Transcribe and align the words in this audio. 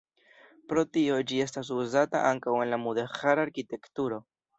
Pro 0.71 0.83
tio, 0.95 1.19
ĝi 1.31 1.37
estas 1.43 1.69
uzata 1.75 2.21
ankaŭ 2.29 2.55
en 2.63 2.73
la 2.75 2.79
mudeĥara 2.87 3.45
arkitekturo. 3.49 4.19